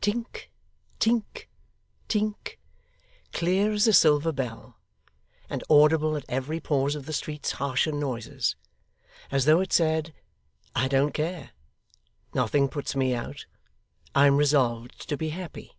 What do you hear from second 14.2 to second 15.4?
am resolved to be